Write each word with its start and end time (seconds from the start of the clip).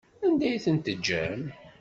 Anda 0.25 0.45
ay 0.47 0.61
ten-tejjam? 0.65 1.41